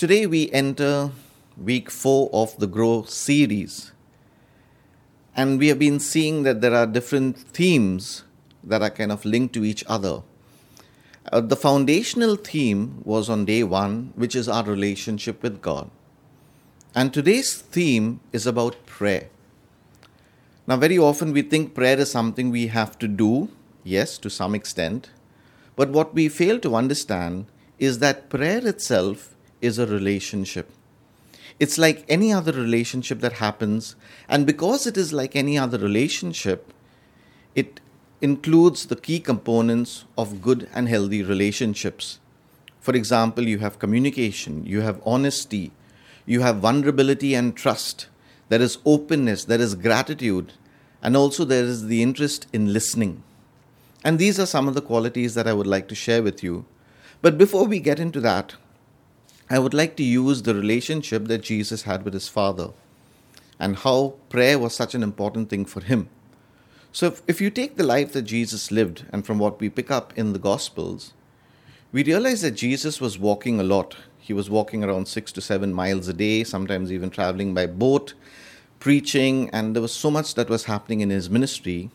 [0.00, 1.10] Today we enter
[1.62, 3.92] week four of the Grow series.
[5.36, 8.24] And we have been seeing that there are different themes
[8.64, 10.22] that are kind of linked to each other.
[11.30, 15.90] Uh, the foundational theme was on day one, which is our relationship with God.
[16.94, 19.28] And today's theme is about prayer.
[20.66, 23.50] Now, very often we think prayer is something we have to do,
[23.84, 25.10] yes, to some extent.
[25.76, 27.44] But what we fail to understand
[27.78, 30.70] is that prayer itself is a relationship.
[31.58, 33.94] It's like any other relationship that happens,
[34.28, 36.72] and because it is like any other relationship,
[37.54, 37.80] it
[38.22, 42.18] includes the key components of good and healthy relationships.
[42.80, 45.72] For example, you have communication, you have honesty,
[46.24, 48.06] you have vulnerability and trust,
[48.48, 50.52] there is openness, there is gratitude,
[51.02, 53.22] and also there is the interest in listening.
[54.02, 56.64] And these are some of the qualities that I would like to share with you.
[57.22, 58.54] But before we get into that,
[59.52, 62.68] I would like to use the relationship that Jesus had with his Father
[63.58, 66.08] and how prayer was such an important thing for him.
[66.92, 69.90] So, if, if you take the life that Jesus lived and from what we pick
[69.90, 71.14] up in the Gospels,
[71.90, 73.96] we realize that Jesus was walking a lot.
[74.20, 78.14] He was walking around six to seven miles a day, sometimes even traveling by boat,
[78.78, 81.90] preaching, and there was so much that was happening in his ministry,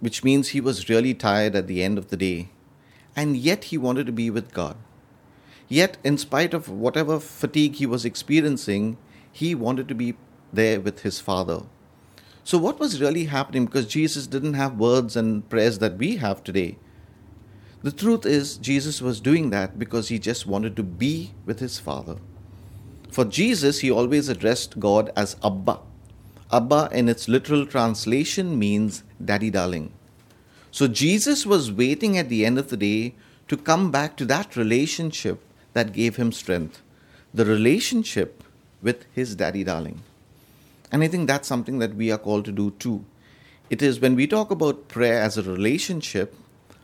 [0.00, 2.48] which means he was really tired at the end of the day.
[3.14, 4.76] And yet he wanted to be with God.
[5.70, 8.96] Yet, in spite of whatever fatigue he was experiencing,
[9.30, 10.16] he wanted to be
[10.52, 11.62] there with his Father.
[12.42, 13.66] So, what was really happening?
[13.66, 16.76] Because Jesus didn't have words and prayers that we have today.
[17.84, 21.78] The truth is, Jesus was doing that because he just wanted to be with his
[21.78, 22.16] Father.
[23.12, 25.78] For Jesus, he always addressed God as Abba.
[26.52, 29.92] Abba, in its literal translation, means daddy darling.
[30.72, 33.14] So, Jesus was waiting at the end of the day
[33.46, 35.40] to come back to that relationship
[35.72, 36.82] that gave him strength
[37.32, 38.42] the relationship
[38.82, 40.02] with his daddy darling.
[40.90, 43.04] And I think that's something that we are called to do too.
[43.68, 46.34] It is when we talk about prayer as a relationship,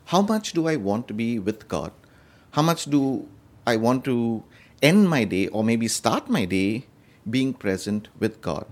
[0.07, 1.91] how much do I want to be with God?
[2.53, 3.27] How much do
[3.67, 4.45] I want to
[4.81, 6.87] end my day or maybe start my day
[7.29, 8.67] being present with God?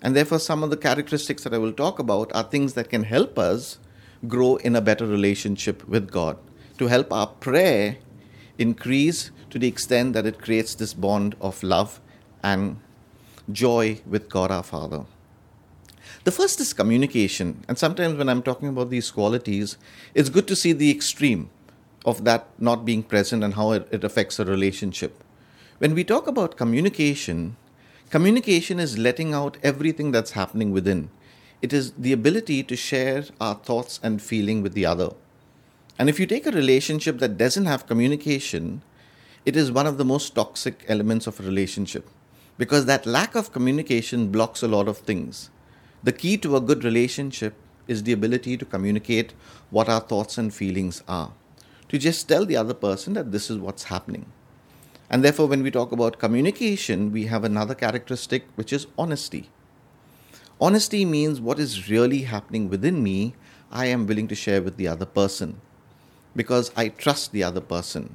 [0.00, 3.04] And therefore, some of the characteristics that I will talk about are things that can
[3.04, 3.78] help us
[4.26, 6.38] grow in a better relationship with God,
[6.78, 7.98] to help our prayer
[8.58, 12.00] increase to the extent that it creates this bond of love
[12.42, 12.78] and
[13.50, 15.04] joy with God our Father.
[16.24, 17.64] The first is communication.
[17.68, 19.76] And sometimes when I'm talking about these qualities,
[20.14, 21.50] it's good to see the extreme
[22.04, 25.22] of that not being present and how it, affects a relationship.
[25.78, 27.56] When we talk about communication,
[28.10, 31.10] communication is letting out everything that's happening within.
[31.60, 35.10] It is the ability to share our thoughts and feeling with the other.
[35.98, 38.82] And if you take a relationship that doesn't have communication,
[39.46, 42.08] it is one of the most toxic elements of a relationship
[42.58, 45.50] because that lack of communication blocks a lot of things.
[46.02, 47.54] The key to a good relationship
[47.88, 49.32] is the ability to communicate
[49.70, 51.32] what our thoughts and feelings are,
[51.88, 54.26] to just tell the other person that this is what's happening.
[55.08, 59.50] And therefore, when we talk about communication, we have another characteristic which is honesty.
[60.60, 63.34] Honesty means what is really happening within me,
[63.70, 65.60] I am willing to share with the other person
[66.36, 68.14] because I trust the other person.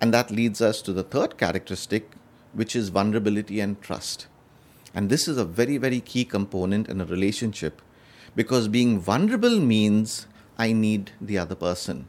[0.00, 2.10] And that leads us to the third characteristic,
[2.52, 4.26] which is vulnerability and trust.
[4.94, 7.80] And this is a very, very key component in a relationship
[8.34, 10.26] because being vulnerable means
[10.58, 12.08] I need the other person.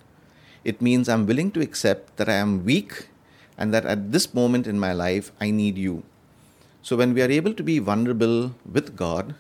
[0.64, 3.10] It means I'm willing to accept that I am weak
[3.58, 6.04] and that at this moment in my life I need you.
[6.82, 9.36] So when we are able to be vulnerable with God,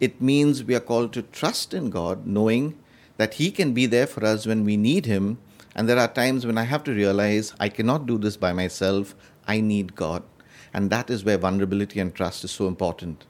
[0.00, 2.76] it means we are called to trust in God, knowing
[3.16, 5.38] that He can be there for us when we need Him.
[5.74, 9.14] And there are times when I have to realize I cannot do this by myself.
[9.46, 10.22] I need God.
[10.74, 13.24] And that is where vulnerability and trust is so important.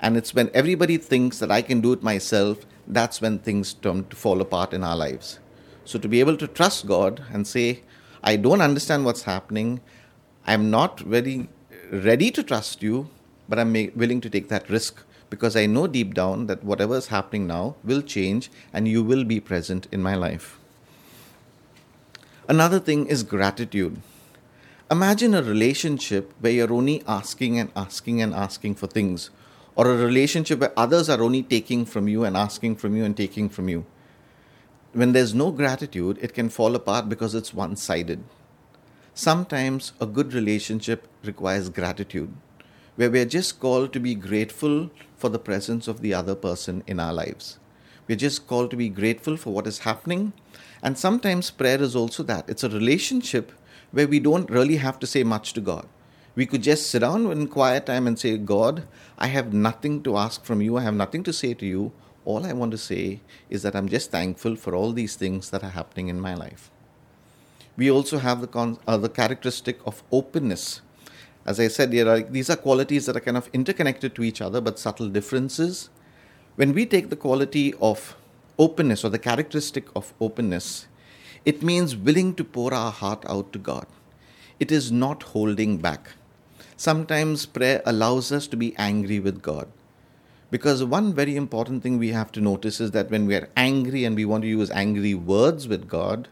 [0.00, 4.06] And it's when everybody thinks that I can do it myself, that's when things turn
[4.08, 5.38] to fall apart in our lives.
[5.84, 7.82] So to be able to trust God and say,
[8.22, 9.80] I don't understand what's happening,
[10.46, 11.48] I'm not very
[11.90, 13.08] ready to trust you,
[13.48, 17.08] but I'm willing to take that risk because I know deep down that whatever is
[17.08, 20.58] happening now will change and you will be present in my life.
[22.48, 24.00] Another thing is gratitude.
[24.88, 29.30] Imagine a relationship where you're only asking and asking and asking for things,
[29.74, 33.16] or a relationship where others are only taking from you and asking from you and
[33.16, 33.84] taking from you.
[34.92, 38.22] When there's no gratitude, it can fall apart because it's one sided.
[39.12, 42.32] Sometimes a good relationship requires gratitude,
[42.96, 46.98] where we're just called to be grateful for the presence of the other person in
[46.98, 47.58] our lives.
[48.08, 50.32] We're just called to be grateful for what is happening.
[50.82, 53.52] And sometimes prayer is also that it's a relationship
[53.90, 55.86] where we don't really have to say much to God.
[56.34, 58.86] We could just sit down in quiet time and say, God,
[59.18, 60.76] I have nothing to ask from you.
[60.76, 61.92] I have nothing to say to you.
[62.24, 65.64] All I want to say is that I'm just thankful for all these things that
[65.64, 66.70] are happening in my life.
[67.76, 70.82] We also have the, con- uh, the characteristic of openness.
[71.46, 74.80] As I said, these are qualities that are kind of interconnected to each other but
[74.80, 75.90] subtle differences.
[76.56, 78.16] When we take the quality of
[78.58, 80.88] openness or the characteristic of openness,
[81.44, 83.86] it means willing to pour our heart out to God.
[84.58, 86.10] It is not holding back.
[86.76, 89.68] Sometimes prayer allows us to be angry with God.
[90.50, 94.04] Because one very important thing we have to notice is that when we are angry
[94.04, 96.28] and we want to use angry words with God,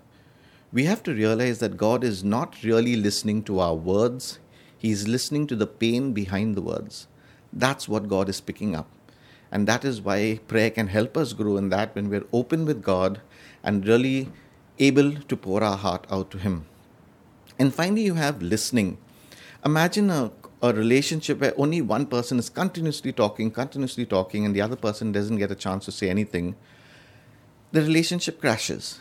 [0.73, 4.39] we have to realize that God is not really listening to our words,
[4.85, 7.07] He is listening to the pain behind the words.
[7.51, 8.87] That's what God is picking up.
[9.51, 12.83] And that is why prayer can help us grow in that when we're open with
[12.83, 13.23] God
[13.63, 14.29] and really
[14.79, 16.67] able to pour our heart out to Him.
[17.59, 18.99] And finally, you have listening.
[19.65, 24.61] Imagine a, a relationship where only one person is continuously talking, continuously talking, and the
[24.61, 26.57] other person doesn't get a chance to say anything.
[27.73, 29.01] The relationship crashes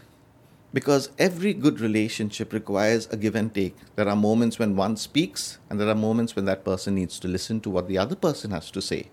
[0.74, 3.76] because every good relationship requires a give and take.
[3.96, 7.28] There are moments when one speaks, and there are moments when that person needs to
[7.28, 9.10] listen to what the other person has to say.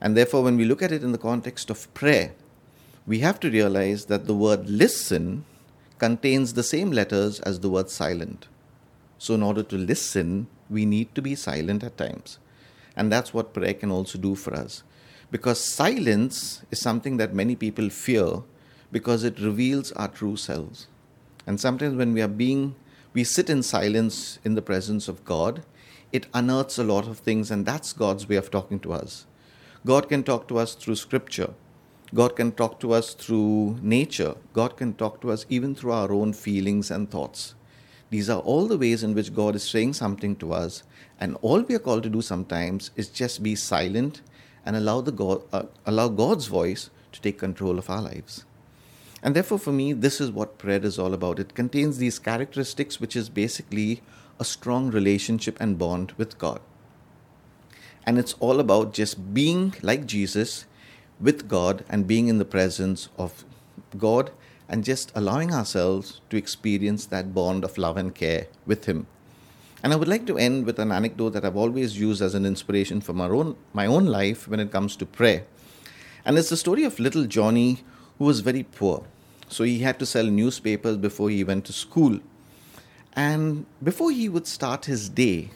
[0.00, 2.34] And therefore, when we look at it in the context of prayer,
[3.06, 5.44] we have to realize that the word listen
[5.98, 8.48] contains the same letters as the word silent.
[9.18, 12.38] So, in order to listen, we need to be silent at times.
[12.96, 14.82] And that's what prayer can also do for us.
[15.30, 18.42] Because silence is something that many people fear
[18.92, 20.86] because it reveals our true selves.
[21.46, 22.74] And sometimes when we are being,
[23.12, 25.62] we sit in silence in the presence of God,
[26.12, 29.26] it unearths a lot of things, and that's God's way of talking to us.
[29.84, 31.50] God can talk to us through scripture.
[32.14, 34.34] God can talk to us through nature.
[34.52, 37.54] God can talk to us even through our own feelings and thoughts.
[38.10, 40.84] These are all the ways in which God is saying something to us,
[41.18, 44.22] and all we are called to do sometimes is just be silent
[44.64, 48.44] and allow, the God, uh, allow God's voice to take control of our lives.
[49.22, 51.38] And therefore, for me, this is what prayer is all about.
[51.38, 54.02] It contains these characteristics, which is basically
[54.38, 56.60] a strong relationship and bond with God.
[58.04, 60.66] And it's all about just being like Jesus
[61.20, 63.44] with God and being in the presence of
[63.98, 64.30] God
[64.68, 69.06] and just allowing ourselves to experience that bond of love and care with Him.
[69.82, 72.46] And I would like to end with an anecdote that I've always used as an
[72.46, 75.44] inspiration for my own, my own life when it comes to prayer.
[76.24, 77.84] And it's the story of little Johnny
[78.18, 79.04] who was very poor.
[79.48, 82.20] So he had to sell newspapers before he went to school.
[83.14, 85.50] And before he would start his day,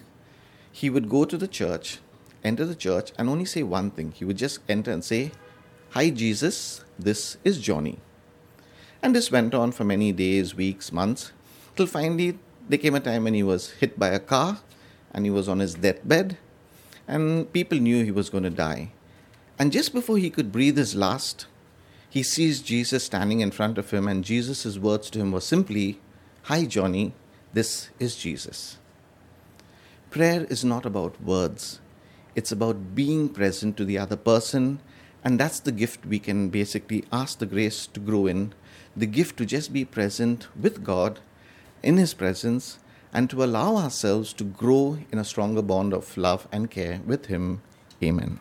[0.72, 1.98] he would go to the church,
[2.44, 4.12] enter the church, and only say one thing.
[4.12, 5.32] He would just enter and say,
[5.90, 7.98] Hi, Jesus, this is Johnny.
[9.02, 11.32] And this went on for many days, weeks, months,
[11.74, 14.60] till finally there came a time when he was hit by a car
[15.12, 16.36] and he was on his deathbed,
[17.08, 18.92] and people knew he was going to die.
[19.58, 21.46] And just before he could breathe his last,
[22.10, 25.98] he sees Jesus standing in front of him, and Jesus' words to him were simply,
[26.44, 27.14] Hi, Johnny,
[27.52, 28.76] this is Jesus.
[30.10, 31.80] Prayer is not about words,
[32.34, 34.80] it's about being present to the other person
[35.22, 38.54] and that's the gift we can basically ask the grace to grow in
[38.96, 41.20] the gift to just be present with God
[41.82, 42.78] in His presence
[43.12, 47.26] and to allow ourselves to grow in a stronger bond of love and care with
[47.26, 47.62] Him.
[48.02, 48.40] Amen.